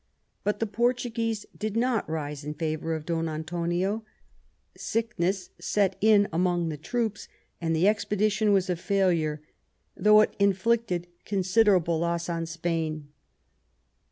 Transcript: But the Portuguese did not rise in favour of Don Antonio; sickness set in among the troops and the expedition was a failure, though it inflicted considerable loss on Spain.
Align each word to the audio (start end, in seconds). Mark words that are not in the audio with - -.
But 0.43 0.59
the 0.59 0.65
Portuguese 0.65 1.45
did 1.55 1.77
not 1.77 2.09
rise 2.09 2.43
in 2.43 2.55
favour 2.55 2.95
of 2.95 3.05
Don 3.05 3.29
Antonio; 3.29 4.03
sickness 4.75 5.51
set 5.59 5.95
in 6.01 6.27
among 6.33 6.69
the 6.69 6.77
troops 6.77 7.27
and 7.61 7.75
the 7.75 7.87
expedition 7.87 8.51
was 8.51 8.67
a 8.67 8.75
failure, 8.75 9.43
though 9.95 10.21
it 10.21 10.35
inflicted 10.39 11.05
considerable 11.23 11.99
loss 11.99 12.29
on 12.29 12.47
Spain. 12.47 13.09